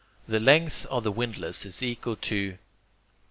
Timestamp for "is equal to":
1.63-2.57